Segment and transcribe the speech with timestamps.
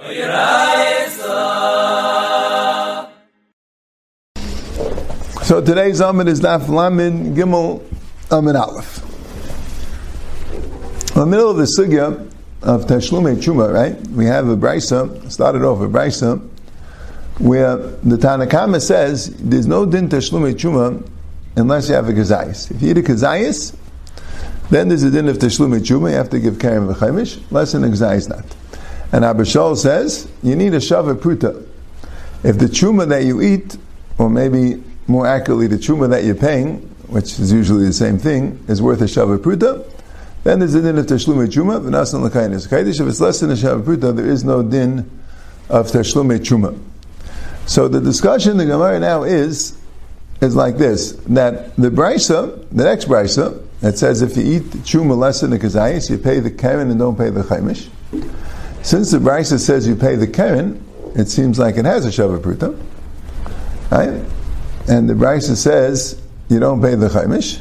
[0.00, 0.06] So
[5.60, 7.82] today's Amid is Daf Lamin Gimel
[8.30, 9.02] Amid Aleph.
[11.14, 12.32] In the middle of the sugya
[12.62, 13.94] of Tashlume Chuma, right?
[14.08, 16.48] We have a brisa, started off a brisa,
[17.38, 21.06] where the Tanakama says there's no din Tashlume Chuma
[21.56, 22.70] unless you have a kazayis.
[22.70, 23.76] If you eat a kazayis,
[24.70, 27.84] then there's a din of Tashlume Chuma, you have to give Karim V'chaimish, less than
[27.84, 28.46] a kazayis not.
[29.12, 31.66] And Abishol says, you need a Shava Pruta.
[32.44, 33.76] If the Chuma that you eat,
[34.18, 36.78] or maybe more accurately, the Chuma that you're paying,
[37.08, 39.84] which is usually the same thing, is worth a Shava Pruta,
[40.44, 42.66] then there's a din of Tashlume Chuma, v'nasan l'kainis.
[42.68, 45.10] Kaidish, if it's less than a Shava Pruta, there is no din
[45.68, 46.78] of Tashlume Chuma.
[47.66, 49.76] So the discussion the Gemara now is,
[50.40, 55.16] is like this, that the Brisa, the next Brisa, it says if you eat Chuma
[55.16, 57.88] less than the Kazayis, you pay the Karen and don't pay the Chaimish.
[58.82, 60.82] Since the Brisa says you pay the Karen,
[61.14, 62.78] it seems like it has a Shava Pruta.
[63.90, 64.24] Right?
[64.88, 67.60] And the Brisa says you don't pay the Chaimish.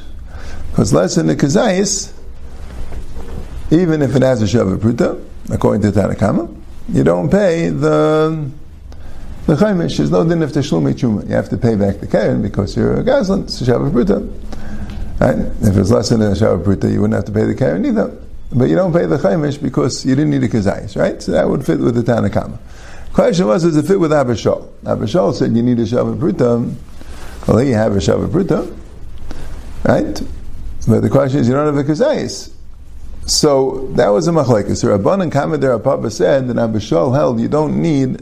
[0.71, 2.13] Because less than the Kazayis,
[3.71, 6.55] even if it has a Shava Pruta, according to Tanakama,
[6.89, 8.49] you don't pay the
[9.45, 9.97] the Chaimish.
[9.97, 11.27] There's no din of Tashlum Chuma.
[11.27, 14.29] You have to pay back the Karen because you're a Gazlan, it's a Shava Pruta.
[15.19, 15.37] Right?
[15.67, 18.15] If it's less than a Shava Pruta, you wouldn't have to pay the Karen either.
[18.51, 21.21] But you don't pay the Chaimish because you didn't need a Kazayis, right?
[21.21, 22.57] So that would fit with the Tanakama.
[23.13, 24.67] Question was, does it fit with Abishol?
[24.83, 26.73] Abishol said you need a Shava Pruta.
[27.47, 28.75] Well, you have a Shava Pruta,
[29.83, 30.21] right?
[30.87, 32.53] But the question is, you don't have a Kazayis.
[33.29, 34.83] So that was a machlekes.
[34.83, 38.21] Rabban and Kamadar Papa said that Abishol held you don't need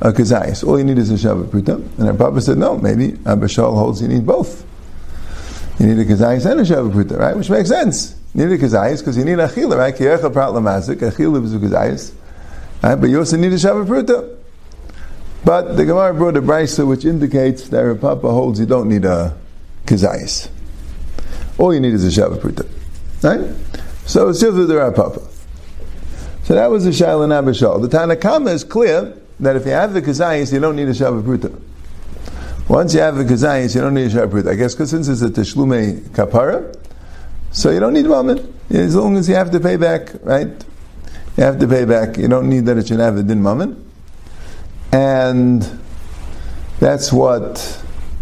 [0.00, 0.64] a kazayis.
[0.64, 1.76] All you need is a Shava Pruta.
[1.98, 4.64] And our Papa said, no, maybe Abishol holds you need both.
[5.80, 7.36] You need a kazayis and a Shava Pruta, right?
[7.36, 8.15] Which makes sense.
[8.36, 9.94] Need a kazayis because you need a achila, right?
[9.94, 12.12] Kiyecha prat lamazik, achila is a kazayis.
[12.82, 12.94] Right?
[12.94, 14.36] But you also need a Shabbat.
[15.42, 19.06] But the Gemara brought a brisa which indicates that our Papa holds you don't need
[19.06, 19.34] a
[19.86, 20.50] kazayis.
[21.56, 22.68] All you need is a Shabbat.
[23.22, 23.56] Right?
[24.04, 25.22] So it's just the Rav Papa.
[26.42, 27.80] So that was the Shaila Abishol.
[27.80, 31.58] The Tanakama is clear that if you have the Kazayis, you don't need a Shabbat.
[32.68, 34.46] Once you have the Kazayis, you don't need a Shabbat.
[34.46, 36.75] I guess because since it's a Teshlume Kapara,
[37.56, 38.52] so you don't need Mammon.
[38.68, 40.46] As long as you have to pay back, right?
[41.38, 42.18] You have to pay back.
[42.18, 43.82] You don't need that it should have a Din Mammon.
[44.92, 45.62] And
[46.78, 47.54] that's what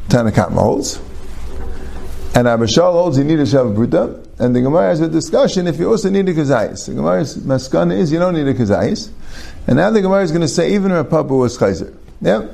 [0.06, 0.98] Tanakama holds.
[2.36, 4.24] And Abishal holds you need a Shava Pruta.
[4.38, 6.86] And the Gemara has a discussion if you also need a kazayis.
[6.86, 9.10] The Gemara's maskana is you don't need a kazayis.
[9.66, 11.92] And now the Gemara is going to say even Rav Papa was chayzer.
[12.20, 12.46] Yeah?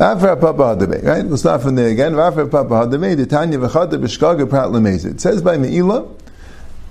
[0.00, 1.24] After Papa Hadabe, right?
[1.24, 2.18] We'll start from there again.
[2.18, 5.04] After Papa Hadabe, the Tanya v'chata b'shkaga prat.
[5.04, 6.08] It says by Me'ilah,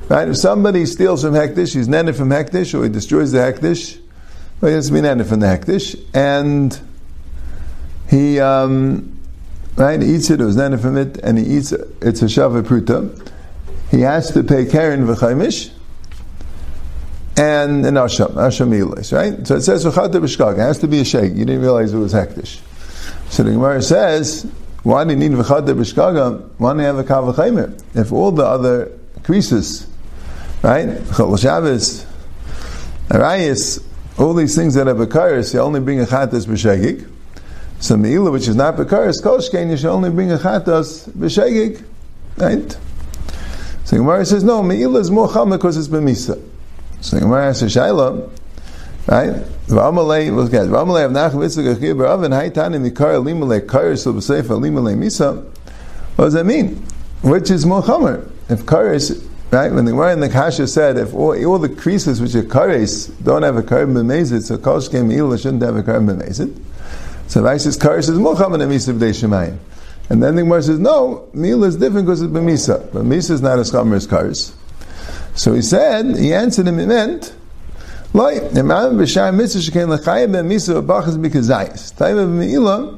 [0.09, 0.28] right?
[0.28, 4.00] If somebody steals from Hektish, he's netted from Hektish, or he destroys the Hektish,
[4.62, 6.80] well, he has to be netted from the Hektish, and
[8.09, 9.20] he, um,
[9.76, 12.26] right, he eats it, or is netted from it, and he eats it, it's a
[12.26, 13.30] Shavah Pruta
[13.91, 15.72] he has to pay Karen v'chaimish
[17.38, 19.47] and an asham, asham ilis, right?
[19.47, 20.53] So it says v'chata b'shkag.
[20.53, 21.34] It has to be a shake.
[21.34, 22.59] You didn't realize it was hektish.
[23.29, 24.50] So the Gemara says,
[24.84, 26.50] why do you need v'chata b'shkaga?
[26.57, 27.81] Why do you have a kav v'chaimer?
[27.95, 28.91] If all the other
[29.23, 29.88] creases,
[30.63, 30.88] right?
[30.88, 32.06] Chol Shabbos,
[33.09, 33.84] Arayis,
[34.17, 37.07] all these things that are bekaris, you only bring a chatas b'shegig.
[37.79, 41.84] So meila, which is not bekaris, kolshkein, you should only bring a chatas b'shegig,
[42.38, 42.78] right?
[43.85, 46.40] So Gemara says, no, Me'ilah is more chama because it's b'misa.
[47.01, 48.29] So Gemara says, Shaila,
[49.09, 49.30] right?
[49.30, 50.31] Of Haitani
[52.80, 55.44] Mikar Limalei B'Seifa Limalei Misa.
[56.16, 56.75] What does that mean?
[57.22, 58.30] Which is more chamer?
[58.50, 59.72] If kares, right?
[59.72, 63.12] When the Gemara in the Kasha said, if all, all the creases which are kares
[63.24, 66.58] don't have a kar b'mezit, so kol shkem Me'ilah shouldn't have a kar b'mezit.
[67.28, 69.58] So Rashi says kares is more chamer than Misa B'dei Shemayim.
[70.09, 72.91] And then the Gemara says, no, meal is different because it's b'misa.
[72.91, 74.53] But misa is not as chamer as kares.
[75.36, 77.34] So he said, he answered him, he meant,
[78.12, 81.94] Loi, Imam b'shar mitzvah shekain l'chayim b'misa b'bachas mikazayis.
[81.94, 82.97] Taim b'me'ilah,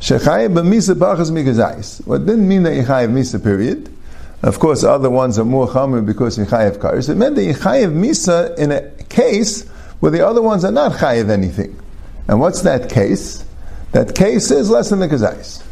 [0.00, 2.06] shechayim b'misa b'bachas mikazayis.
[2.06, 3.94] What didn't mean that you misa, period.
[4.42, 7.10] Of course, other ones are more chamer because you chayiv kares.
[7.10, 9.68] It meant that you chayiv misa in a case
[10.00, 11.78] where the other ones are not chayiv anything.
[12.26, 13.44] And what's that case?
[13.92, 15.62] That case is less than the kazayis.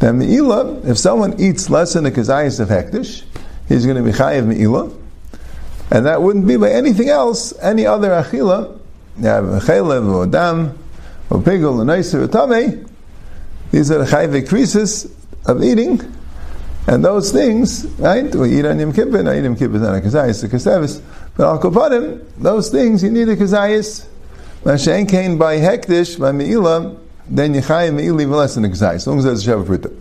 [0.00, 3.22] Then Me'ilah, if someone eats less than a kazayas of hektish,
[3.68, 5.05] he's going to be chayiv Me'ilah.
[5.90, 8.78] And that wouldn't be by anything else, any other achila.
[9.18, 10.78] You have a chaylev or dam,
[11.30, 12.84] or pigel, or nicer, or.
[13.70, 15.14] These are the creases
[15.46, 16.00] of eating.
[16.88, 18.32] And those things, right?
[18.32, 21.02] We eat on Yom Kippur, no, Yom Kippur is not a kazayas, a kasevis.
[21.36, 24.06] But al kopadim, those things, you need a kazayas.
[24.62, 26.96] Mashen came by hektish by meila,
[27.28, 28.94] then yichayim meili less than exai.
[28.94, 29.96] As long as there's a sheva pruta.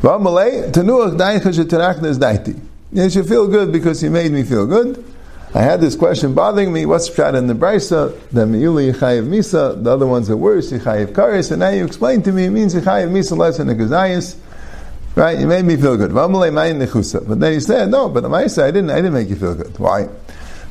[0.00, 2.60] V'amalei tenuach daicha shetanachna is daiti.
[2.92, 5.04] You should feel good because you made me feel good.
[5.54, 6.86] I had this question bothering me.
[6.86, 8.16] What's pshat in the brisa?
[8.30, 9.82] The meili yichayiv misa.
[9.82, 10.70] The other ones are worse.
[10.70, 11.50] Yichayiv karis.
[11.50, 14.36] And now you explained to me it means yichayiv misa less than a gazayis.
[15.16, 15.38] Right?
[15.38, 16.14] You made me feel good.
[16.14, 18.90] But then he said, no, but I said I didn't.
[18.90, 19.76] I didn't make you feel good.
[19.78, 20.08] Why?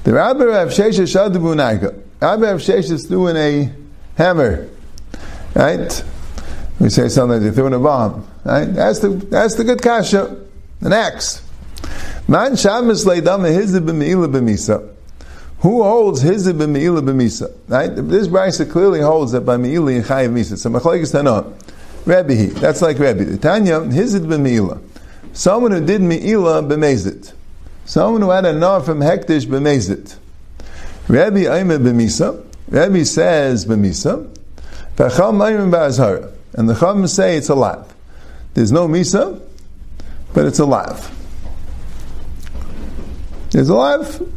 [0.03, 1.57] The Rabbi Rav Shesha Shadabu.
[2.21, 3.69] Rabbi Rav Shesha is doing a
[4.15, 4.69] hammer.
[5.53, 6.03] Right?
[6.79, 8.25] We say sometimes you're throwing a bomb.
[8.45, 8.65] Right?
[8.65, 10.37] That's the that's the good kasha.
[10.81, 11.41] An axe.
[12.29, 14.87] Man Shabbos leidam hizib b'meila b'misa.
[15.61, 17.51] Who holds hizib b'meila b'misa?
[17.67, 17.87] Right?
[17.87, 20.55] This brisa clearly holds that by meila you chayiv misa.
[20.55, 21.51] So machlekes tanah.
[22.05, 22.97] Rebbe, that's like.
[22.97, 24.79] The Tanya, hizid b'meila.
[25.33, 27.33] Someone who did meila b'mezit.
[27.85, 30.15] Someone who had enough from hektish b'mezit.
[31.07, 32.45] Rebbe Aimer b'misa.
[32.67, 34.31] Rebbe says b'misa.
[34.97, 36.31] V'cham Aimer b'azhara.
[36.53, 37.91] And the Chum say it's a lav.
[38.53, 39.41] There's no misa,
[40.35, 40.65] but it's a
[43.49, 43.51] lav.
[43.51, 44.33] There's a lav.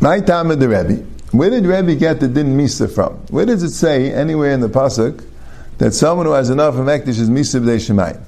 [0.00, 1.04] My time of the Rebbe.
[1.32, 3.14] Where did Rebbe get the din misa from?
[3.28, 5.24] Where does it say anywhere in the pasuk
[5.78, 8.20] that someone who has enough of Ekdish is Misa B'dei Shemayim.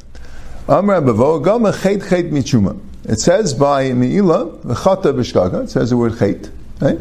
[0.68, 2.80] Amr Abavo, Gama Chet Chet Michuma.
[3.04, 6.50] It says by Me'ila, V'chata B'shkaga, it says the word Chet,
[6.80, 6.98] right?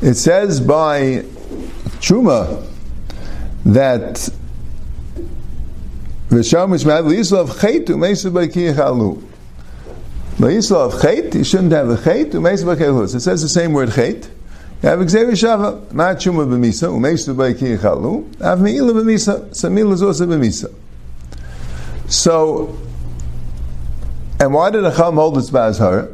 [0.00, 1.24] It says by
[2.00, 2.66] Chuma
[3.66, 4.14] that
[6.28, 9.22] V'sham Mishmad L'Yislav Chet U'Meisa B'Kiyach
[10.38, 10.48] Alu.
[10.48, 14.30] L'Yislav Chet, you shouldn't have a Chet U'Meisa B'Kiyach It says the same word Chet.
[14.82, 16.88] You have Shava, b'misa,
[18.42, 19.50] have Me'ila b'misa,
[20.26, 20.74] b'misa.
[22.10, 22.76] So,
[24.40, 26.08] and why did Acham hold its Bazhar?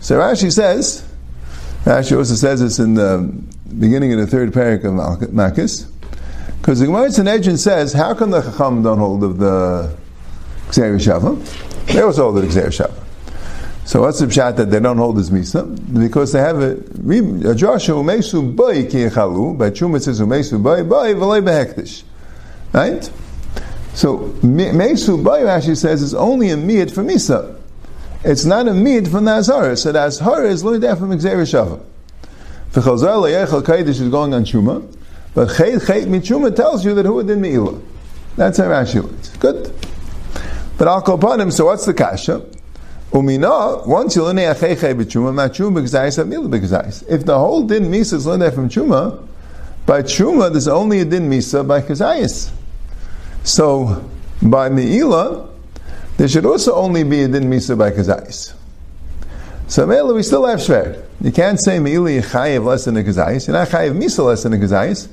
[0.00, 1.04] So Rashi says,
[1.84, 3.30] Rashi also says this in the
[3.78, 4.94] beginning of the third parak of
[5.30, 5.86] Makis,
[6.60, 9.96] because the Gemara Sanhedrin says, how come the Chacham don't hold of the
[10.72, 11.20] Xavier?
[11.86, 12.90] They also hold the Xavier.
[13.84, 15.66] So what's the pshat that they don't hold as misa?
[15.98, 20.84] Because they have a, a Joshua umesu boy ki yechalu, but Chuma says umesu boy
[20.84, 22.04] boy v'loy behektish.
[22.72, 23.10] Right?
[23.94, 27.58] So mesu boy actually says it's only a miyat for misa.
[28.24, 29.74] It's not a miyat for Nazar.
[29.74, 31.82] So the Azhar is loy there from gezeirah shava.
[32.72, 34.86] V'chalzar le'echal kaidish is going on Chuma,
[35.34, 37.82] but chet chet michuma tells you that who did meila.
[38.36, 39.28] That's how Rashi learns.
[39.36, 39.74] Good.
[40.78, 42.44] But him, so what's the kasha?
[43.12, 46.18] Umina, once you learn b'gzayis
[46.48, 47.04] b'gzayis.
[47.10, 49.28] If the whole din misa is learned from tshuma,
[49.84, 52.50] by tshuma there's only a din misa by kazayis.
[53.44, 54.08] So,
[54.40, 55.46] by meila,
[56.16, 58.54] there should also only be a din misa by kazayis.
[59.68, 61.04] So meila, we still have shver.
[61.20, 63.46] You can't say meila yichayev less than a kazayis.
[63.46, 65.08] You're not chayev misa less than a kazayis,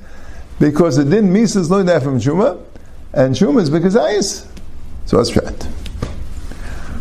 [0.58, 2.64] because the din misa is learned from tshuma,
[3.12, 4.48] and tshuma is b'kazayis.
[5.06, 5.68] So what's that?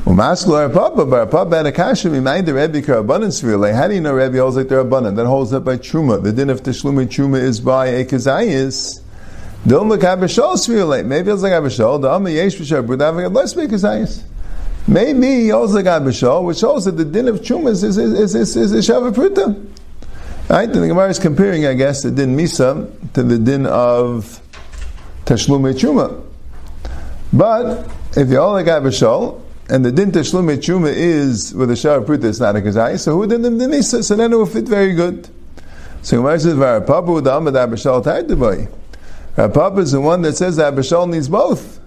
[0.05, 3.73] Umaslu Papa, but Papa had a kasha remind the Rebbe abundance really.
[3.73, 5.17] How do you know Rebbe holds like they're abundant?
[5.17, 6.23] That holds up by Truma.
[6.23, 9.03] The din of Tishlumi Truma is by a Kazayis.
[9.67, 11.05] Dilma Kabashol Svirle.
[11.05, 12.01] Maybe it's like Abishol.
[12.01, 14.23] The Amma Yesh Bishar less by Kazayis.
[14.87, 18.35] Maybe he holds like Abishol, which shows that the din of Truma is is is
[18.35, 19.67] is, is, is Shava Pruta.
[20.49, 20.73] Right?
[20.73, 24.41] The Gemara is comparing, I guess, the din Misa to the din of
[25.27, 26.25] Tashlumi Truma.
[27.31, 32.01] But if you hold like Abishol, and the din tashlum chuma is with the shar
[32.01, 32.99] pruta, it's not a kazai.
[32.99, 34.03] So who did the misa?
[34.03, 35.29] So then it will fit very good.
[36.03, 38.69] So Gemara says, "Varapapa with amad abishal ta'edavai."
[39.37, 41.79] Rapapa is the one that says that abishal needs both.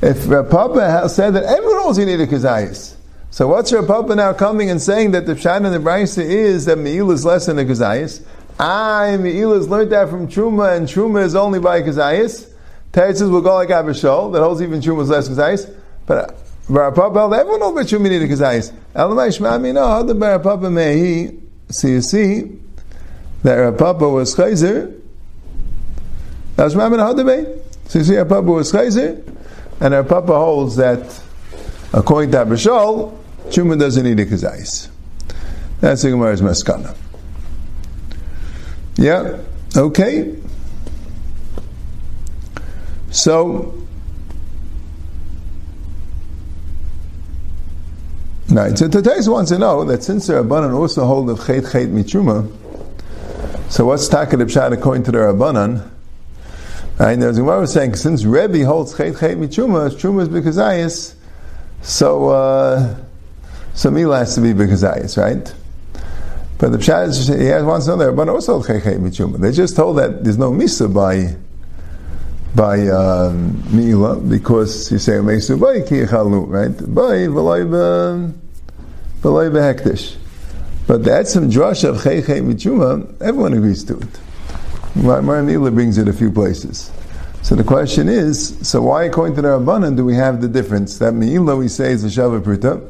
[0.00, 2.94] If Rapapa has said that everyone knows you need a kazayis,
[3.30, 6.78] so what's Rapapa now coming and saying that the pshat and the brisa is that
[6.78, 8.22] me'il is less than a kazayis?
[8.58, 12.48] I me'il is learned that from truma, and truma is only by kazayis.
[12.92, 15.72] Teretz says we'll go like abishal that holds even truma is less kazayis,
[16.06, 18.72] but Barapapa, everyone knows Shumini the Kazais.
[18.94, 21.38] Elamai Shmami, no, how the Barapapa he,
[21.70, 22.58] so you see,
[23.42, 25.00] that Rapapa was Chayzer,
[26.56, 27.60] that's Shmami, how the Bay.
[27.86, 29.16] So you see, Rapapa was Chayzer,
[29.80, 31.22] and Rapapa holds that,
[31.94, 34.90] according to Abishol, Shuma doesn't need a Kazais.
[35.80, 36.94] That's the Gemara's Maskana.
[38.96, 39.38] Yeah,
[39.74, 40.36] okay.
[43.10, 43.77] So,
[48.50, 48.78] Right.
[48.78, 52.50] So Tatais wants to know that since the Rabbanan also hold of Chet Chet Michuma,
[53.68, 55.90] so what's Takad Pshat according to the Rabbanan?
[56.98, 61.14] Right, as Gemara was saying, since Rebbe holds Chet Chet Michuma, Chuma is Bekazayas,
[61.82, 62.96] so uh,
[63.74, 65.54] so Mila has to be Bekazayas, right?
[66.58, 69.38] But the Pshat he wants to know that Rabban also Chaychay Mitzuma.
[69.38, 71.36] They just told that there's no Misa by
[72.54, 76.94] by um, Mila because you say Mesu by Kiyachalu, right?
[76.94, 77.64] By V'loi
[79.22, 80.16] Behektish.
[80.86, 84.20] But that's some Drush of Chaychay Mitzuma, everyone agrees to it.
[84.96, 86.90] Mar Mila brings it a few places.
[87.42, 90.98] So the question is, so why according to the Rabbanan do we have the difference?
[90.98, 92.84] That Meila we say is a Shava Pruta,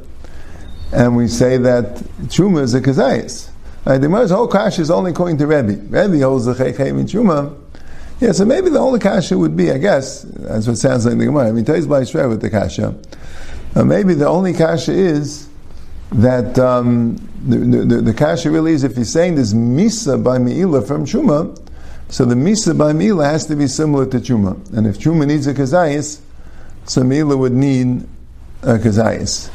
[0.93, 1.97] and we say that
[2.29, 3.51] Truma is a Kazayas.
[3.85, 5.81] Right, the whole kasha is only according to Rebbe.
[5.89, 7.57] Rebbe holds the Chaychay in Truma.
[8.21, 11.27] Yeah, so maybe the only kasha would be, I guess, that's what sounds like the
[11.27, 11.49] Gemara.
[11.49, 12.97] I mean, Taiz by Shrev with the kasha.
[13.77, 15.49] Uh, maybe the only kasha is
[16.11, 20.85] that um, the, the, the, kasha really is if he's saying this Misa by Meila
[20.85, 21.57] from Truma,
[22.09, 24.57] so the Misa by Mila has to be similar to Chuma.
[24.77, 26.21] And if Chuma needs a Kazayas,
[26.87, 28.03] so Mila would need
[28.63, 29.49] a Kazayas.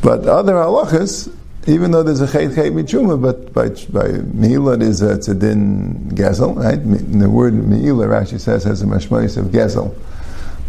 [0.00, 1.34] But other halachas,
[1.66, 6.56] even though there's a Chet Chet Michuma, but by, by Mila there's a Tzadin Gezel,
[6.56, 6.80] right?
[7.20, 9.94] The word Mila, Rashi says, has a mashmais of Gezel.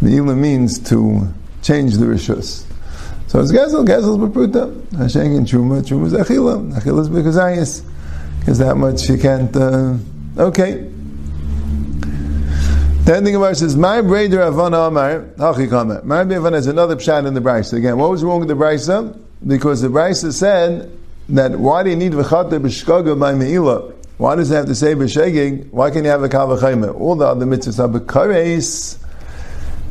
[0.02, 1.26] Mila means to
[1.62, 2.64] change the Rishus.
[3.26, 4.98] So it's Gezel, Gezel's Bapruta.
[4.98, 6.76] Hashem in Chuma, Chuma's Achila.
[6.76, 7.88] Achila's Bekazayas.
[8.40, 9.94] Because that much you can't, uh,
[10.36, 10.90] okay.
[13.04, 17.26] Then the Gemara says, "My breder Avana Amar Hachi Kamer." My Avana is another pshat
[17.26, 17.74] in the Brisa.
[17.74, 19.16] Again, what was wrong with the Brisa?
[19.46, 20.90] Because the Brisa said
[21.30, 23.92] that why do you need v'chata b'shkaga by meila?
[24.18, 25.70] Why does it have to say b'shegig?
[25.70, 26.94] Why can't you have a kavachayma?
[26.94, 28.98] All the other mitzvahs are b'kares,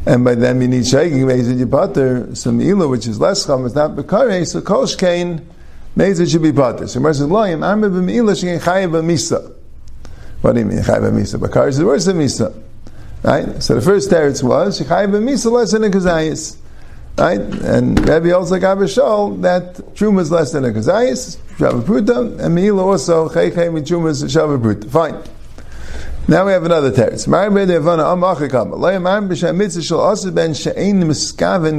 [0.05, 2.37] and by them you need shegig mezid yipater.
[2.37, 4.53] So meila, which is less chum, is not b'kares.
[4.53, 5.45] So kosh kain
[5.97, 6.87] mezid should be pater.
[6.87, 9.53] So Gemara says, "Loyim arme b'meila shekin chayav b'misa."
[10.41, 11.39] What do you mean chayav b'misa?
[11.39, 12.53] B'kares is worse than misa.
[13.23, 13.61] Right?
[13.61, 16.57] So the first teretz was Shechayim b'misa less than a kazayis.
[17.17, 17.39] Right?
[17.39, 22.83] And Rabbi also got Shol that truma is less than a kazayis, shavapruta, and Meila
[22.83, 24.89] also Chaychay mit truma is shavapruta.
[24.89, 25.21] Fine.
[26.27, 26.91] Now we have another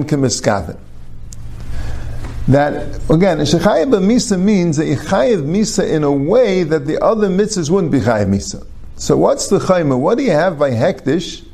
[0.04, 0.78] kemiskaven.
[2.48, 7.28] That again, shechayev misa means that you chayev misa in a way that the other
[7.28, 8.66] mitzvahs wouldn't be chayev misa.
[8.96, 9.98] So what's the chayma?
[9.98, 11.46] What do you have by hektish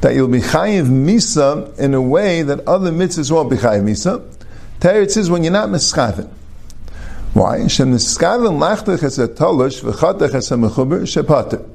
[0.00, 4.22] that you'll be chayiv misa in a way that other mitzvahs won't be chayiv misa?
[4.80, 6.28] Teretz is when you're not mischaven.
[7.32, 7.66] Why?
[7.66, 11.68] Shem niskaven lachtech es a tolush v'chatech es a shepater.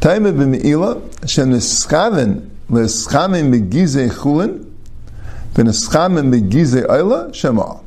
[0.00, 4.70] Taime b'me'ila shem niskaven l'schamen begizei chulin
[5.54, 7.82] v'nischamen begizei oila shemal.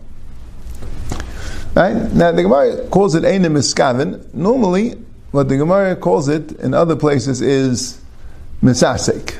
[1.76, 1.94] Right?
[2.14, 4.34] Now the Gemara calls it Eina Miskaven.
[4.34, 4.92] Normally,
[5.32, 8.00] what the Gemara calls it in other places is
[8.62, 9.40] misasek.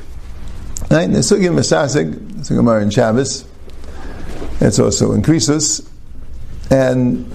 [0.90, 1.10] Right?
[1.10, 3.44] The sugi misasek, it's a Gemara in Shabbos.
[4.60, 5.88] It's also in Krisus.
[6.70, 7.30] And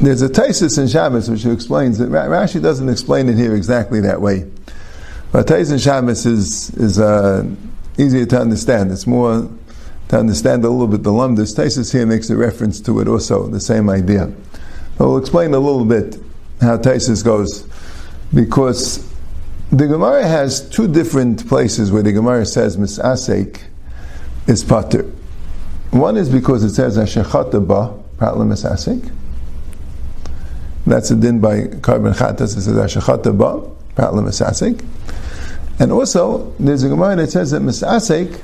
[0.00, 2.08] there's a Taisus in Shabbos which explains it.
[2.08, 4.50] Rashi doesn't explain it here exactly that way.
[5.30, 7.48] But Taisus in Shabbos is, is uh,
[7.98, 8.90] easier to understand.
[8.90, 9.48] It's more
[10.08, 11.56] to understand a little bit the lumdus.
[11.56, 14.32] Taisus here makes a reference to it also, the same idea.
[14.98, 16.18] But we'll explain a little bit
[16.60, 17.66] how Taisus goes,
[18.34, 19.11] because
[19.72, 23.58] the Gemara has two different places where the Gemara says misasek
[24.46, 25.10] is pater.
[25.90, 29.10] One is because it says ashechata ba pratla misasek.
[30.86, 32.56] That's a din by Karban Chatas.
[32.56, 34.84] It says ashechata ba pratla misasek.
[35.80, 38.38] And also, there's a Gemara that says that misasek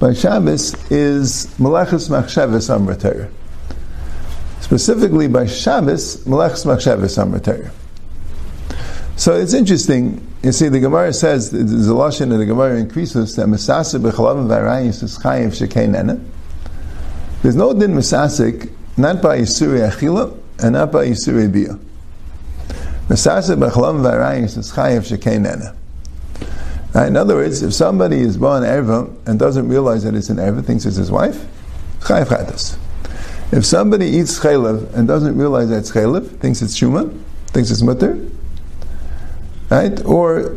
[0.00, 3.30] by Shabbos is malachas machshavas amratayr.
[4.64, 7.70] Specifically by Shabbos, Melech's Machshavas Amratayr.
[9.16, 10.26] So it's interesting.
[10.42, 14.48] You see, the Gemara says a lashon in the Gemara in Krisus that Mesasik b'chalav
[14.48, 16.20] v'arayis is chayiv shekein
[17.42, 21.78] There's no din Mesasik not by Yisuri Achila and not by Yisuri Bia.
[23.08, 25.76] Mesasik b'chalav v'arayis is chayiv shekein
[26.92, 27.06] Right?
[27.06, 30.64] In other words, if somebody is born erva and doesn't realize that it's an erva,
[30.64, 31.46] thinks it's his wife,
[32.00, 32.78] chayiv chatas.
[33.52, 37.16] If somebody eats chaylev and doesn't realize that it's chaylev, thinks it's shuma,
[37.46, 38.18] thinks it's mutter,
[39.74, 40.04] right?
[40.04, 40.56] Or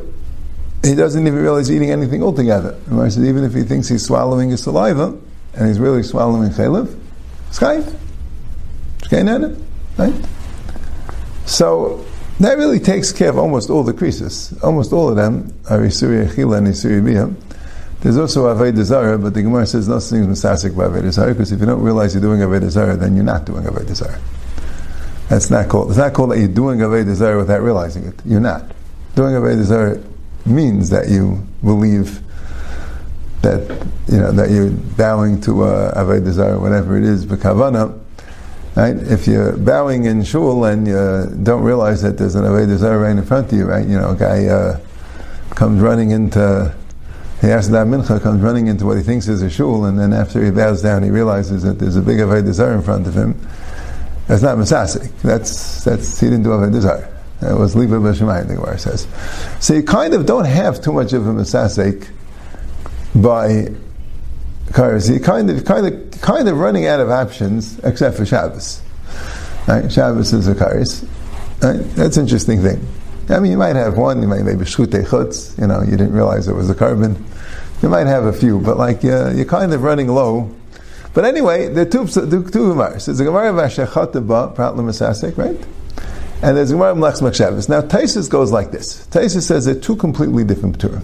[0.84, 2.78] he doesn't even realize he's eating anything altogether.
[3.10, 5.18] Said, even if he thinks he's swallowing his saliva
[5.56, 6.98] and he's really swallowing chaylev,
[7.48, 7.96] it's chayiv.
[9.04, 10.14] It's right?
[11.46, 12.06] So
[12.40, 14.54] that really takes care of almost all the creases.
[14.62, 17.34] Almost all of them are Isuri Achila and Isuri Biyah.
[18.02, 21.52] There's also Avodah Zarah, but the Gemara says no things misasik by Avodah Zarah, because
[21.52, 24.20] if you don't realize you're doing Avodah Zarah, then you're not doing Avodah Zarah.
[25.30, 28.14] That's not called, it's not called that you're doing Avodah Zarah without realizing it.
[28.24, 28.64] You're not.
[29.18, 30.04] Doing Avodah Zarah
[30.46, 32.22] means that you believe
[33.42, 33.62] that,
[34.08, 38.00] you know, that you're bowing to uh, Avodah whatever it is, B'kavana,
[38.76, 38.96] Right?
[38.96, 43.26] If you're bowing in shul and you don't realize that there's an Avodah right in
[43.26, 43.88] front of you, right?
[43.88, 44.80] You know, a guy uh,
[45.56, 46.72] comes running into,
[47.42, 50.14] he asks that mincha, comes running into what he thinks is a shul, and then
[50.14, 53.34] after he bows down, he realizes that there's a big Avodah in front of him.
[54.28, 55.12] That's not Masasik.
[55.24, 59.08] That's, that's, he didn't do Avodah That was Liba B'Shemayim, the Gemara says.
[59.60, 62.10] So you kind of don't have too much of a Masasik
[63.14, 63.68] by
[64.72, 65.12] Kairos.
[65.12, 68.82] You kind of, kind of kind of running out of options except for Shabbos.
[69.68, 69.92] Right?
[69.92, 71.04] Shabbos is a karis.
[71.62, 71.80] Right?
[71.96, 72.86] That's an interesting thing.
[73.30, 76.14] I mean, you might have one, you might maybe shute chutz, you know, you didn't
[76.14, 77.24] realize it was a carbon.
[77.82, 80.50] You might have a few, but like uh, you're kind of running low.
[81.14, 83.08] But anyway, are two, two, two Gemaras.
[83.08, 85.60] There's a Gemara of Ashechataba, Pratla Masasik, right?
[86.42, 87.68] And there's Gemara of Mlech Shabbos.
[87.68, 89.08] Now, Taisus goes like this.
[89.08, 91.02] Taisus says they're two completely different Torah.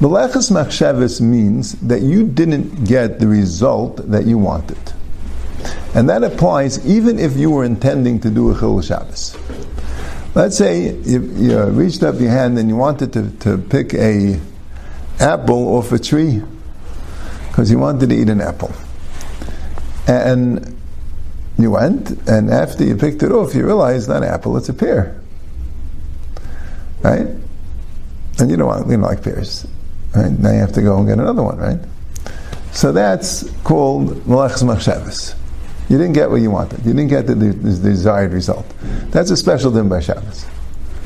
[0.00, 4.92] Meleches machshavas means that you didn't get the result that you wanted.
[5.94, 9.36] And that applies even if you were intending to do a Chil Shabbos.
[10.34, 14.40] Let's say you, you, reached up your hand and you wanted to, to pick a
[15.20, 16.42] apple off a tree
[17.46, 18.72] because you wanted to eat an apple.
[20.08, 20.76] And
[21.58, 25.20] you went, and after you picked it off, you realized that apple, it's a pear.
[27.02, 27.26] Right?
[28.38, 29.66] And you don't want, you don't like pears.
[30.14, 30.32] Right?
[30.32, 31.78] Now you have to go and get another one, right?
[32.72, 35.36] So that's called Malachas Machshavas.
[35.88, 36.78] You didn't get what you wanted.
[36.84, 38.66] You didn't get the, the, the desired result.
[39.10, 40.46] That's a special din by Shabbos.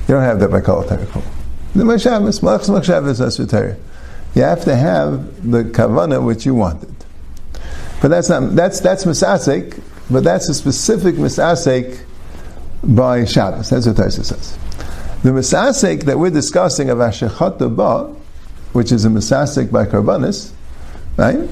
[0.06, 1.22] You don't have that by Kol Terikul.
[1.74, 3.38] Then by Shabbos, Malachas Machshavas, that's
[4.34, 6.94] You have to have the kavana which you wanted.
[8.00, 12.04] But that's not, that's, that's Misasek, but that's a specific Misasek
[12.82, 13.70] by Shabbos.
[13.70, 14.58] That's what Taisa says.
[15.22, 18.14] The Misasek that we're discussing of Ashechat Ba
[18.72, 20.52] which is a misasik by karbanis,
[21.16, 21.48] right,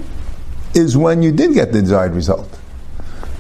[0.74, 2.58] is when you did get the desired result.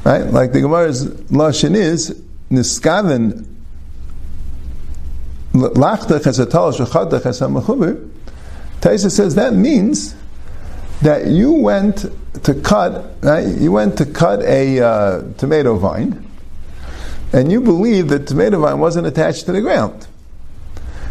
[0.04, 0.24] Right?
[0.24, 3.44] Like the Gemara's lashon is, niskaven
[5.52, 7.46] lachtach as a talash v'chadach as a
[8.80, 10.14] Taisa says that means
[11.02, 12.06] that you went
[12.44, 16.26] to cut, right, you went to cut a uh, tomato vine,
[17.32, 20.06] and you believe that tomato vine wasn't attached to the ground.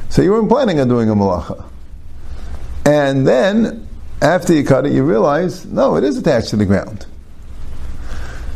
[0.09, 1.65] So you weren't planning on doing a malacha.
[2.85, 3.87] And then,
[4.21, 7.05] after you cut it, you realize, no, it is attached to the ground.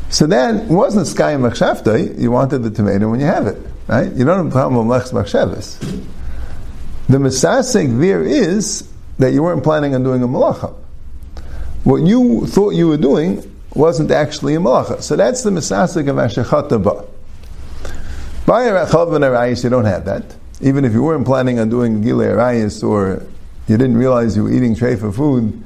[0.09, 4.11] So then, it wasn't sky machshavta, you wanted the tomato when you have it, right?
[4.13, 6.05] You don't have a problem with lechs machshavas.
[7.07, 8.87] The misasek there is
[9.17, 10.75] that you weren't planning on doing a malacha.
[11.89, 13.41] What you thought you were doing
[13.73, 15.01] wasn't actually a malacha.
[15.01, 17.03] So that's the misasek of ashechata ba.
[18.45, 20.35] By Rachav and Arayis, you don't have that.
[20.61, 23.25] Even if you weren't planning on doing Gile Arayis or
[23.67, 25.63] you didn't realize you were eating for food,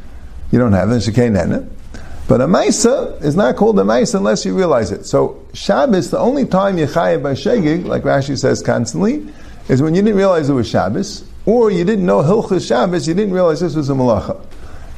[0.50, 1.64] you don't have it, it.
[2.30, 5.06] But a Maisa is not called a Maisa unless you realize it.
[5.06, 9.28] So Shabbos, the only time you chayav by Shegig, like Rashi says constantly,
[9.68, 13.14] is when you didn't realize it was Shabbos, or you didn't know Hilchas Shabbos, you
[13.14, 14.42] didn't realize this was a Malacha.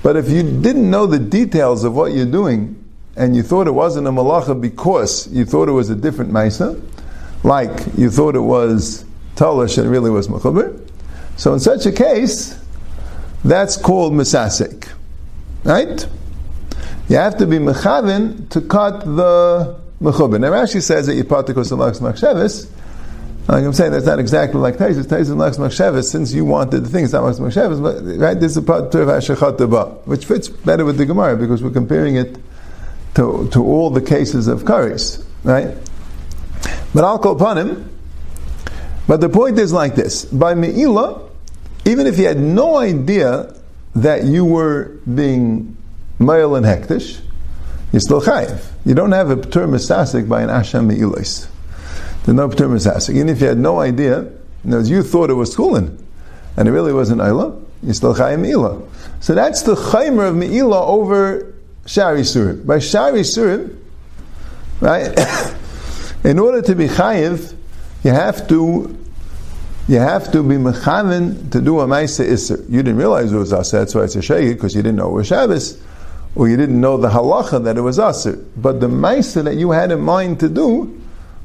[0.05, 2.79] But if you didn't know the details of what you're doing,
[3.17, 6.79] and you thought it wasn't a Malacha because you thought it was a different Maisa,
[7.43, 9.03] like you thought it was
[9.35, 10.79] Talish and really was Mechuber,
[11.37, 12.55] so in such a case,
[13.43, 14.87] that's called misasek.
[15.63, 16.07] Right?
[17.09, 20.41] You have to be mechavin to cut the mechubin.
[20.41, 22.69] Now Rashi says that you patikos and laks machshevis.
[23.47, 25.05] Like I'm saying, that's not exactly like Taisus.
[25.05, 28.57] Taisus laks machshevis, since you wanted the thing, it's not laks machshevis, but right, this
[28.57, 32.37] is part of Ashachat which fits better with the Gemara because we're comparing it
[33.13, 35.75] to, to all the cases of karis, right?
[36.93, 37.91] But I'll call upon him.
[39.07, 41.29] But the point is like this: by meila,
[41.85, 43.55] even if you had no idea
[43.95, 45.77] that you were being
[46.17, 47.21] male and hektish,
[47.91, 48.65] you're still chayiv.
[48.85, 51.47] You don't have a misasik by an asham me'ilis.
[52.25, 53.13] There's no p'tur misasik.
[53.13, 54.27] Even if you had no idea,
[54.67, 56.03] as you thought it was schooling,
[56.57, 58.83] and it really wasn't ayla, you're still chayiv me'ilah.
[59.19, 61.53] So that's the chaymer of me'ilah over
[61.85, 62.65] shari surib.
[62.65, 63.77] By shari surib,
[64.79, 65.13] right,
[66.23, 67.55] in order to be chayiv,
[68.03, 68.97] you have to
[69.87, 72.65] you have to be mechaven to do a ma'isa iser.
[72.67, 75.09] You didn't realize it was aser, that's why it's a shayid, because you didn't know
[75.09, 75.79] it was Shabbos,
[76.33, 78.43] or you didn't know the halacha that it was aser.
[78.57, 80.99] But the ma'isa that you had in mind to do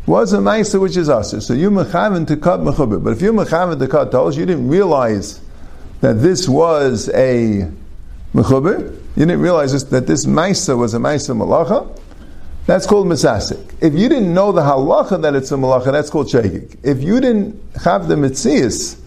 [0.07, 1.41] was a ma'isa which is aser.
[1.41, 3.05] So you mechaven to cut mechubit.
[3.05, 5.41] But if you mechaven to cut tols, you didn't realize
[6.01, 7.71] that this was a
[8.35, 8.97] mechubit.
[9.17, 11.99] You didn't realize that this ma'isa was a ma'isa malacha.
[12.67, 13.75] That's called misasik.
[13.81, 16.79] If you didn't know the halacha that it's a malacha, that's called shegig.
[16.83, 19.01] If you didn't have the mitzias,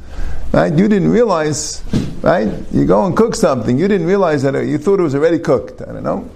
[0.52, 1.84] right, you didn't realize,
[2.22, 5.16] right, you go and cook something, you didn't realize that it, you thought it was
[5.16, 5.82] already cooked.
[5.82, 6.30] I don't know.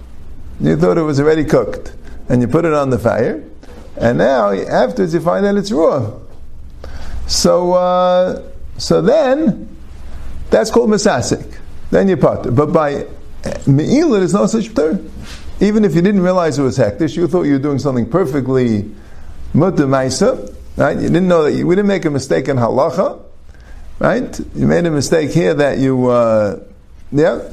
[0.60, 1.92] You thought it was already cooked.
[2.28, 3.42] and you put it on the fire,
[4.00, 6.12] and now afterwards you find that it's raw.
[7.26, 8.42] So, uh,
[8.78, 9.76] so then
[10.50, 11.58] that's called masasik.
[11.90, 12.54] Then you put.
[12.54, 13.06] But by
[13.66, 15.08] meila, there's no such p'tur.
[15.60, 18.90] Even if you didn't realize it was hektish, you thought you were doing something perfectly
[19.52, 20.96] mutter maisa, right?
[20.96, 23.20] You didn't know that you, we didn't make a mistake in halacha,
[23.98, 24.40] right?
[24.54, 26.60] You made a mistake here that you, uh,
[27.10, 27.50] yeah.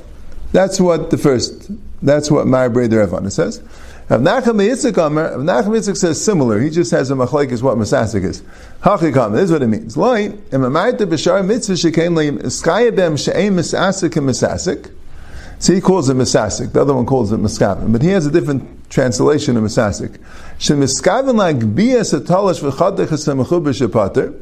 [0.51, 1.71] That's what the first.
[2.05, 3.61] That's what Ma'abrei Ravana says.
[4.07, 6.59] Rav Nachman Yitzchak says similar.
[6.59, 8.43] He just has a machlek is what masasik is.
[8.83, 9.31] Hachikam.
[9.33, 9.97] This is what it means.
[9.97, 14.91] Loi im amayta b'shar mitzvah shekain leim skayabem she'ein misasik and misasik.
[15.57, 16.73] So he calls it misasik.
[16.73, 17.91] The other one calls it miskavim.
[17.91, 20.19] But he has a different translation of misasik.
[20.59, 24.35] Shemiskavim like bias atalash v'chadech esamachub b'shapater.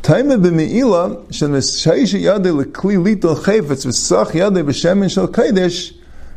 [0.00, 5.92] Taima b'me'ila shemishayish yadeh lekli litol chayfetz v'sach yadeh b'shemin shel kaidesh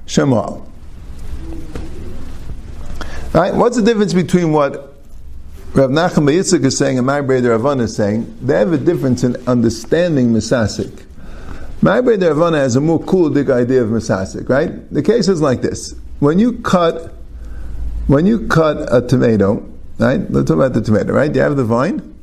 [0.08, 0.65] shemal.
[3.34, 3.54] Right?
[3.54, 4.96] What's the difference between what
[5.74, 8.36] Rav Nachman Yitzchak is saying and my brother Ravana is saying?
[8.41, 11.06] They have a difference in understanding Misasik.
[11.82, 14.91] My brother Ravana has a more cool, big idea of Misasik, right?
[14.91, 15.93] The case is like this.
[16.20, 17.13] When you cut,
[18.08, 19.63] when you cut a tomato,
[20.00, 20.20] right?
[20.32, 21.34] Let's talk about the tomato, right?
[21.34, 22.15] You have the vine.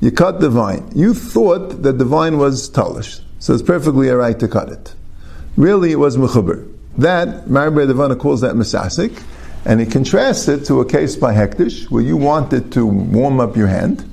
[0.00, 0.90] You cut the vine.
[0.94, 4.94] You thought that the vine was talish, so it's perfectly alright to cut it.
[5.56, 6.70] Really, it was mechuber.
[6.98, 9.22] That, Maribay Devana calls that misasik.
[9.68, 13.56] And he contrasts it to a case by Hektish, where you wanted to warm up
[13.56, 14.08] your hand,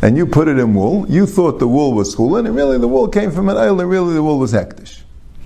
[0.00, 1.04] and you put it in wool.
[1.10, 3.90] You thought the wool was chulin, and really the wool came from an oil, and
[3.90, 5.02] really the wool was Hektish.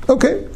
[0.09, 0.47] Okay.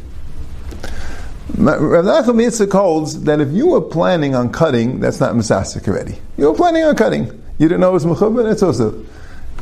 [1.57, 6.19] Rav Nachum Yitzchak holds that if you were planning on cutting, that's not Masasik already.
[6.37, 7.25] You were planning on cutting.
[7.57, 9.03] You didn't know it was Mechubah, that's also,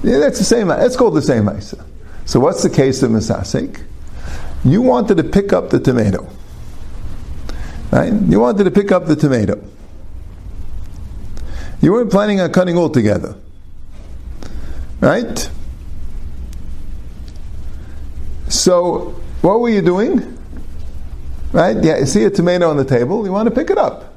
[0.03, 1.83] yeah, that's the same, that's called the same Isa.
[2.25, 3.81] So what's the case of Masasik?
[4.63, 6.29] You wanted to pick up the tomato.
[7.91, 8.11] Right?
[8.11, 9.63] You wanted to pick up the tomato.
[11.81, 13.35] You weren't planning on cutting altogether.
[14.99, 15.49] Right?
[18.47, 20.37] So, what were you doing?
[21.51, 21.77] Right?
[21.83, 24.13] Yeah, you see a tomato on the table, you want to pick it up.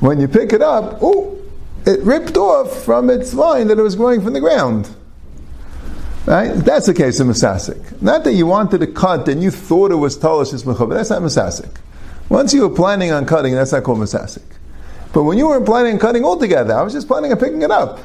[0.00, 1.38] When you pick it up, oh,
[1.86, 4.88] it ripped off from its vine that it was growing from the ground.
[6.26, 6.52] Right?
[6.52, 8.02] That's the case of Masasik.
[8.02, 11.22] Not that you wanted to cut and you thought it was Talish but that's not
[11.22, 11.72] Masasik.
[12.28, 14.42] Once you were planning on cutting, that's not called masasik.
[15.12, 17.70] But when you weren't planning on cutting altogether, I was just planning on picking it
[17.70, 18.00] up.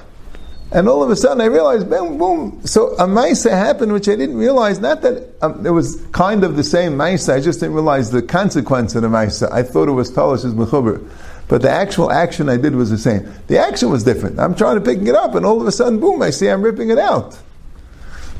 [0.74, 2.62] And all of a sudden I realized, boom, boom.
[2.64, 6.56] So a maisa happened, which I didn't realize, not that um, it was kind of
[6.56, 9.52] the same maisa, I just didn't realize the consequence of the maisa.
[9.52, 11.06] I thought it was talish as mechuber.
[11.50, 13.30] But the actual action I did was the same.
[13.48, 14.40] The action was different.
[14.40, 16.62] I'm trying to pick it up, and all of a sudden, boom, I see I'm
[16.62, 17.38] ripping it out.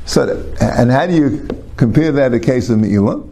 [0.06, 3.28] So, and how do you compare that to the case of Me'ilah?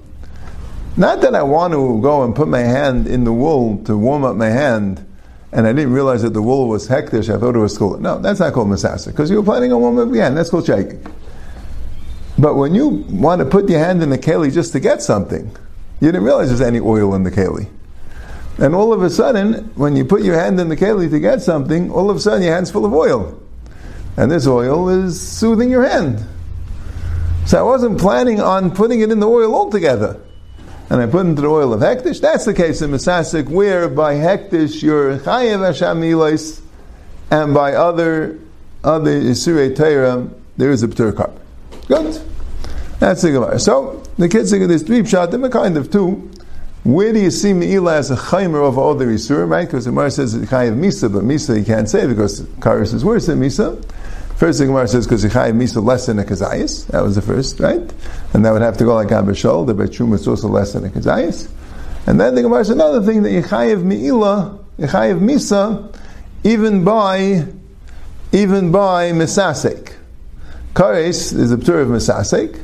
[0.97, 4.25] Not that I want to go and put my hand in the wool to warm
[4.25, 5.05] up my hand,
[5.53, 7.35] and I didn't realize that the wool was hektish.
[7.35, 7.99] I thought it was cool.
[7.99, 10.37] No, that's not called masasa because you were planning on warming up your hand.
[10.37, 11.05] That's called shaking.
[12.39, 15.51] But when you want to put your hand in the keli just to get something,
[16.01, 17.69] you didn't realize there's any oil in the keli.
[18.59, 21.41] And all of a sudden, when you put your hand in the keli to get
[21.41, 23.41] something, all of a sudden your hand's full of oil.
[24.17, 26.25] And this oil is soothing your hand.
[27.47, 30.21] So I wasn't planning on putting it in the oil altogether
[30.91, 32.21] and I put into the oil of hektish.
[32.21, 36.03] That's the case in Masasik, where by hektish you're chayev Hashem
[37.31, 38.39] and by other
[38.83, 41.33] other Isurei Torah there is a p'tur.
[41.87, 42.23] Good.
[42.99, 43.59] That's the Gemara.
[43.59, 45.31] So the kids think of this three shot.
[45.31, 46.31] Them a kind of two.
[46.83, 49.67] Where do you see Me'ilah as a chaymer of all the Isur, right?
[49.67, 53.05] Because the Gemara says it's chayev Misa, but Misa you can't say because Karis is
[53.05, 53.81] worse than Misa.
[54.41, 56.87] First, the Gemara says because Yichayim Misa less than a Kazayas.
[56.87, 57.93] That was the first, right?
[58.33, 59.67] And that would have to go like Abishol.
[59.67, 61.51] The Bechum is also less than a Kazayas.
[62.07, 65.95] And then the Gemara says another thing that Yichayev Mi'ila, Yichayev Misa,
[66.43, 67.49] even by
[68.33, 69.93] even by Misasek.
[70.73, 72.63] Kares is a p'tur of Misasek.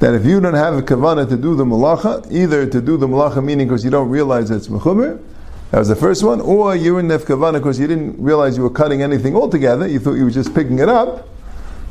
[0.00, 3.06] That if you don't have a kavana to do the malacha, either to do the
[3.06, 5.22] malacha meaning because you don't realize it's mechumer,
[5.70, 6.40] that was the first one.
[6.40, 9.86] Or you were in Nefkavana because you didn't realize you were cutting anything altogether.
[9.86, 11.28] You thought you were just picking it up.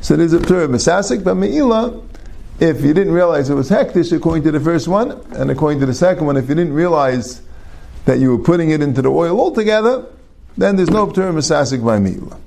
[0.02, 2.02] So there's a Torah Masasik, but Me'ila,
[2.60, 5.86] if you didn't realize it was hektish according to the first one, and according to
[5.86, 7.42] the second one, if you didn't realize
[8.06, 10.06] that you were putting it into the oil altogether,
[10.58, 12.40] then there's no Torah Masasik by Me'ila.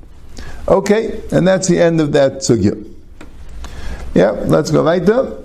[0.69, 2.95] Okay, and that's the end of that sugya.
[4.15, 5.43] Yeah, let's go weiter.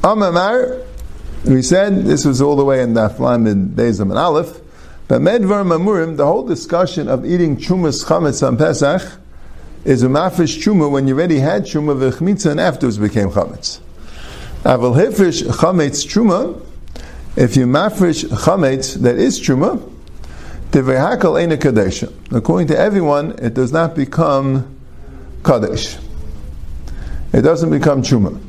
[0.00, 0.84] Amamar,
[1.44, 4.60] we said this was all the way in the Aflam days of an Aleph.
[5.06, 9.20] But Medvar Mamurim, the whole discussion of eating Chumas Chametz on Pesach
[9.84, 13.80] is a mafish Chuma when you already had Chuma v'chmitza and afterwards became Chametz.
[14.62, 16.58] Aval Hifish Chametz Chuma,
[17.36, 19.90] if you mafresh Chametz that is Chuma,
[20.76, 24.76] According to everyone, it does not become
[25.44, 25.96] Kadesh.
[27.32, 28.40] It doesn't become Chuma.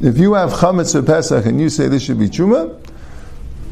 [0.00, 2.76] If you have Chametz for Pesach and you say this should be Chuma,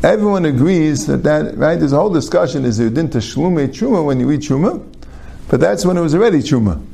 [0.02, 4.20] everyone agrees that that, right, there's a whole discussion, is there din shlume Chuma when
[4.20, 4.85] you eat Chuma?
[5.48, 6.85] But that's when it was already Chuma.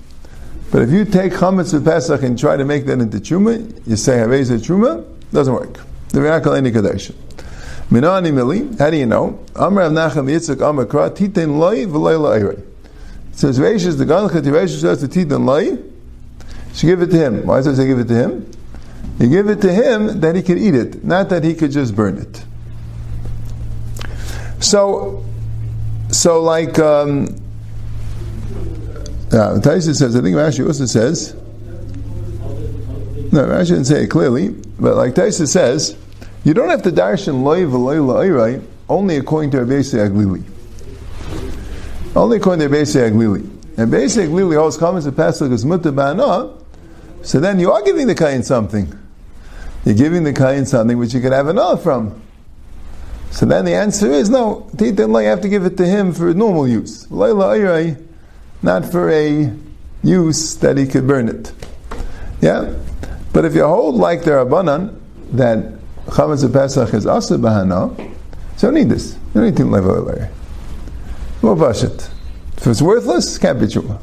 [0.71, 3.97] But if you take Chametz for Pesach and try to make that into Chuma, you
[3.97, 5.81] say Haveza it doesn't work.
[6.09, 7.11] The Reakal Any Kadesh.
[7.91, 9.39] Minani Mili, how do you know?
[9.55, 12.59] Amr Rav Nacham Yitzchak Amr Kra, Titen Loi V'loi.
[12.59, 12.65] It
[13.33, 15.79] says, Reishis, the Gan Reishis says to Titen Loi,
[16.73, 17.47] she give it to him.
[17.47, 18.51] Why does say give it to him?
[19.19, 21.95] You give it to him that he could eat it, not that he could just
[21.95, 22.45] burn it.
[24.63, 25.25] So,
[26.11, 27.27] so like, um,
[29.33, 31.35] uh, Taisa says, I think Rashi also says,
[33.33, 35.97] no, Rashi didn't say it clearly, but like Taisa says,
[36.45, 40.45] you don't have to darshan loy v'loy la'ayrai only according to Rabbeisi Aglili.
[42.15, 43.41] Only according to Rabbeisi Aglili.
[43.79, 46.57] And Rabbeisi Aglili holds comments of Pasuk as mutabana,
[47.23, 48.97] so then you are giving the kain something.
[49.85, 52.22] You're giving the kain something which you can have another from.
[53.33, 56.69] So then the answer is no, you have to give it to him for normal
[56.69, 57.11] use.
[57.11, 59.53] Not for a
[60.05, 61.53] use that he could burn it.
[62.41, 62.75] Yeah?
[63.33, 65.01] But if you hold like the Rabbanan,
[65.33, 65.73] that
[66.07, 68.13] Chametz of Pesach is also bahana,
[68.57, 69.15] so you need this.
[69.15, 70.31] You don't need to live over
[71.41, 72.11] More bashit.
[72.59, 73.99] If it's worthless, it can't be true.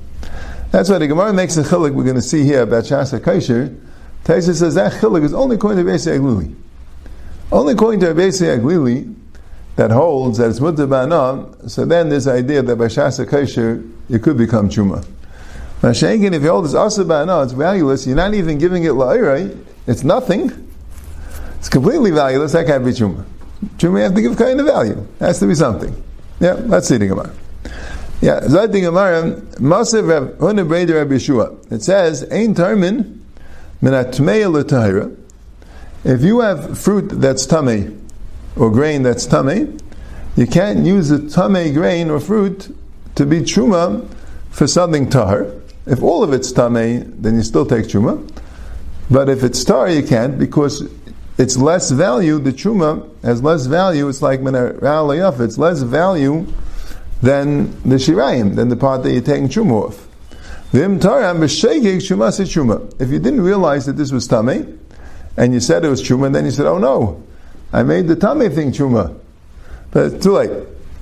[0.71, 3.79] That's why the Gemara makes a chilik we're going to see here about Shasa Kaisher.
[4.23, 6.55] Taisa says that chilik is only according to Rebbeisi Aglili.
[7.51, 9.15] Only according to Rebbeisi Aglili
[9.79, 14.35] that holds that it's mutabana, so then this idea that by Shasa Kaisher it could
[14.37, 15.05] become Chuma.
[15.79, 20.03] Mashenkin, if you hold this asabana, it's valueless, you're not even giving it la'irai, it's
[20.03, 20.51] nothing.
[21.59, 22.51] It's completely valueless.
[22.51, 23.23] That can't be truma.
[23.77, 25.07] Truma, you have to give kind of value.
[25.21, 25.95] It has to be something.
[26.41, 27.33] Yeah, let's see the Gemara.
[28.19, 31.71] Yeah, Zayt the Gemara, Masev Rav Huna Breder Rabbi Yeshua.
[31.71, 33.21] It says, Ein Tarmin
[33.81, 35.15] Minatmeya L'Tahira.
[36.03, 37.95] If you have fruit that's tummy,
[38.60, 39.78] or grain that's tame,
[40.36, 42.76] you can't use a tame grain or fruit
[43.15, 44.08] to be truma
[44.52, 45.48] for something tahar.
[45.86, 48.30] If all of it's tame, then you still take truma.
[49.10, 50.88] But if it's tar, you can't because
[51.38, 56.45] it's less value, the truma has less value, it's like Menara'alayaf, it's less value
[57.22, 60.08] than the shirayim, than the part that you're taking truma off.
[60.72, 60.78] If
[63.10, 64.80] you didn't realize that this was tame,
[65.38, 67.24] and you said it was truma, and then you said, oh no,
[67.71, 69.19] I made the tummy thing truma.
[69.91, 70.51] But it's too late.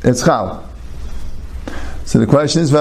[0.04, 0.68] It's chal.
[2.06, 2.80] So the question is, This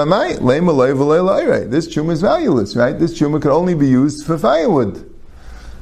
[1.88, 2.96] truma is valueless, right?
[2.96, 5.12] This truma can only be used for firewood.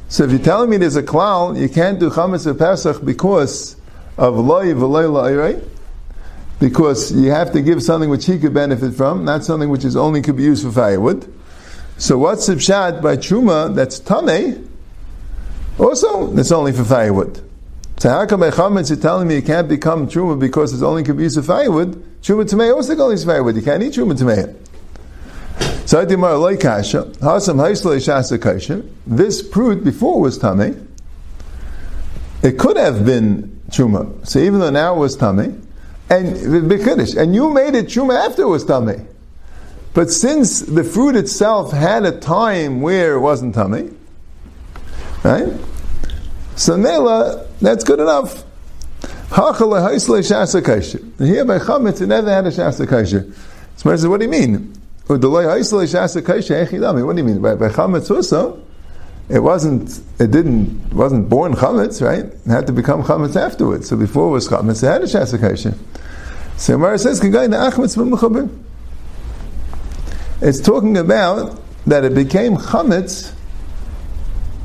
[0.09, 3.77] So if you're telling me there's a klal, you can't do chametz of Pesach because
[4.17, 5.63] of loy v'loy la'irei,
[6.59, 9.95] because you have to give something which he could benefit from, not something which is
[9.97, 11.31] only could be used for firewood.
[11.99, 14.71] So what's the pshat by truma that's tame?
[15.79, 17.44] Also, that's only for firewood.
[17.99, 21.05] So how come by chametz you're telling me it can't become truma because it's only
[21.05, 22.21] for firewood?
[22.23, 23.57] Truma tamei also only firewood.
[23.57, 24.55] You can't eat truma tamei.
[29.07, 30.89] This fruit before was tame.
[32.43, 34.27] It could have been truma.
[34.27, 35.67] So even though now it was tame,
[36.11, 39.07] and b'kiddush, and you made it truma after it was tame.
[39.93, 43.97] But since the fruit itself had a time where it wasn't tame,
[45.23, 45.53] right?
[46.57, 48.45] So nela, that's good enough.
[49.31, 49.55] Here
[51.45, 53.35] by chametz, it never had a shasa kasher.
[53.77, 54.73] So Mara says, what do you mean?
[55.09, 57.43] Oh, what do you mean?
[57.43, 58.63] By, by chametz
[59.29, 62.27] it wasn't, it didn't, wasn't born chametz, right?
[62.27, 63.89] It had to become chametz afterwards.
[63.89, 65.77] So before it was chametz, it had a shasa
[66.57, 67.21] So Mara says,
[70.41, 73.33] It's talking about that it became chametz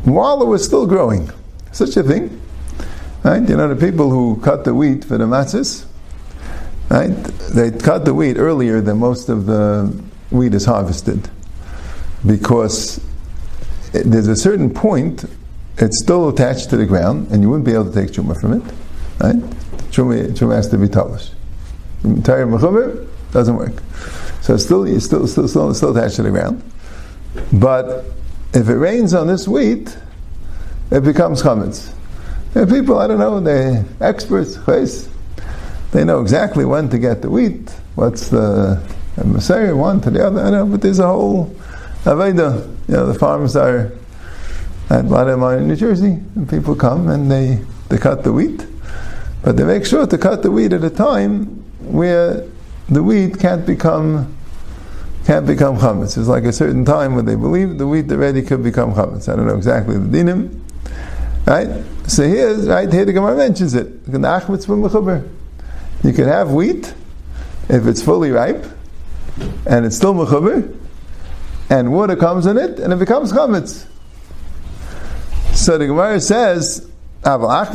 [0.04, 1.32] while it was still growing.
[1.72, 2.42] Such a thing.
[3.24, 3.48] Right?
[3.48, 5.86] You know, the people who cut the wheat for the matzahs,
[6.90, 7.10] right?
[7.54, 9.94] They cut the wheat earlier than most of the
[10.32, 11.30] wheat is harvested
[12.26, 13.04] because
[13.92, 15.26] there's a certain point
[15.78, 18.54] it's still attached to the ground and you wouldn't be able to take chuma from
[18.54, 18.64] it
[19.20, 19.36] right
[19.92, 21.32] chuma, chuma has to be talish
[22.04, 23.82] entire mechuber doesn't work
[24.42, 26.62] so it's still, it's still, still, still, still attached to the ground
[27.54, 28.06] but
[28.54, 29.98] if it rains on this wheat
[30.92, 31.94] it becomes chametz
[32.56, 34.58] and people I don't know they're experts
[35.92, 38.82] they know exactly when to get the wheat what's the
[39.26, 40.40] Messiah one to the other.
[40.40, 41.54] I don't know, but there's a whole
[42.04, 42.68] Aveda.
[42.88, 43.92] You know, the farms are
[44.90, 48.66] at Lattimore in New Jersey, and people come and they, they cut the wheat.
[49.44, 51.46] But they make sure to cut the wheat at a time
[51.80, 52.46] where
[52.88, 54.36] the wheat can't become
[55.26, 56.18] can't become chametz.
[56.18, 59.32] It's like a certain time when they believe the wheat already could become chametz.
[59.32, 60.60] I don't know exactly the dinim,
[61.50, 61.68] right?
[62.08, 63.88] So here's right here the Gemara mentions it.
[64.06, 64.12] You
[66.14, 66.94] can have wheat
[67.68, 68.66] if it's fully ripe
[69.66, 70.76] and it's still mechuber,
[71.70, 73.86] and water comes in it, and it becomes chametz.
[75.54, 76.90] So the Gemara says,
[77.24, 77.66] now one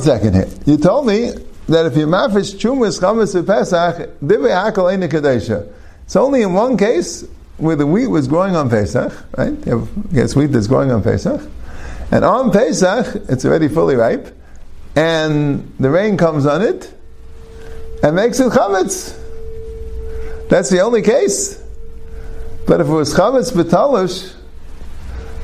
[0.00, 0.48] second here.
[0.64, 1.30] You told me
[1.68, 5.66] that if you mafish chumas chametz Pesach, divei.
[6.04, 7.24] It's only in one case
[7.58, 9.54] where the wheat was growing on Pesach, right?
[9.66, 11.40] You have, yes, wheat that's growing on Pesach,
[12.10, 14.36] and on Pesach it's already fully ripe,
[14.94, 16.92] and the rain comes on it
[18.02, 19.18] and makes it chametz.
[20.48, 21.62] That's the only case.
[22.66, 24.34] But if it was chametz betalish,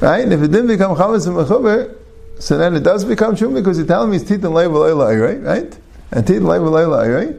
[0.01, 0.31] right?
[0.31, 1.96] If it didn't become chametz and mechuber,
[2.38, 5.40] so then it does become true because you're telling me it's titan leiva right?
[5.40, 5.79] Right?
[6.11, 7.37] And titan leiva right?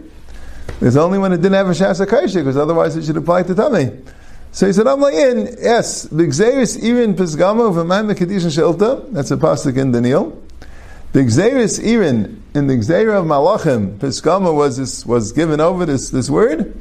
[0.81, 3.91] It's only when it didn't have a shas because otherwise it should apply to tummy.
[4.53, 9.31] So he said, I'm like in, yes, the Xeris Irin Pisgama v'mayim Kedisha Shelta, that's
[9.31, 10.39] a pasuk in Daniel.
[11.11, 16.11] The Xeris Irin, in the Xer of Malachim, Pisgama was this, was given over this,
[16.11, 16.71] this word.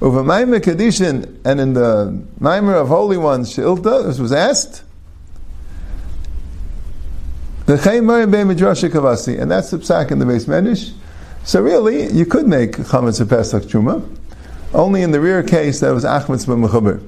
[0.00, 4.82] Maimah Kedishin, and in the Maimer of Holy Ones, Shilta, this was asked.
[7.66, 10.92] The Chaymar Be Midrash Kavasi, and that's the psak in the base Medish.
[11.44, 14.04] So really, you could make Chametz Pesach Truma,
[14.74, 17.00] only in the rare case that was Achmetz B'Mechuber.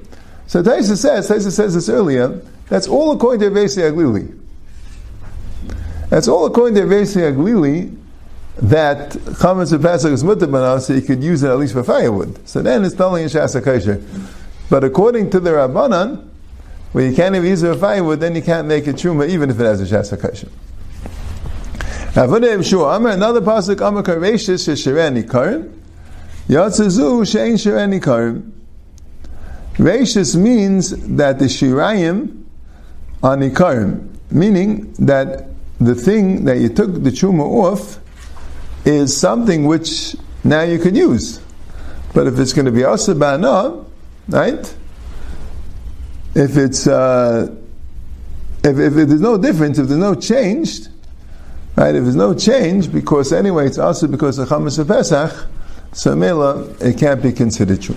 [0.53, 4.39] So Taisa says, Taisa says this earlier, that's all according to Avesi HaGlili.
[6.11, 7.97] That's all according to Avesi HaGlili,
[8.59, 12.47] that chametz of Pesach is mutter so you could use it at least for firewood.
[12.47, 14.05] So then it's totally in kosher.
[14.69, 16.29] But according to the Rabbanan,
[16.93, 19.49] where you can't even use it for firewood, then you can't make a truma even
[19.49, 20.51] if it has a shasa kosher.
[22.15, 25.83] Another pasuk, Amar Kareshis Shireni Karim.
[26.47, 28.53] Yatzazu Shein Shireni Karim.
[29.75, 32.45] Rashis means that the Shirayim
[33.23, 35.49] are Nikarim, meaning that
[35.81, 37.99] the thing that you took the truma off
[38.85, 41.41] is something which now you can use.
[42.15, 43.87] But if it's going to be asabana,
[44.29, 44.75] right?
[46.35, 47.55] If it's uh,
[48.65, 50.81] if, if there's no difference, if there's no change,
[51.77, 51.95] right?
[51.95, 55.47] If there's no change, because anyway it's also because the of Chametz Pesach,
[55.93, 57.97] so Mela, it can't be considered true.